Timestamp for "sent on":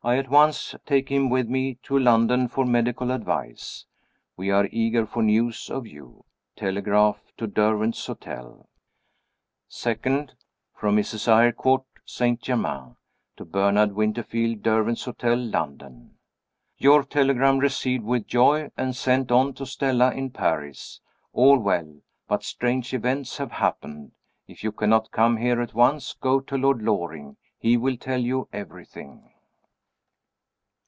18.94-19.52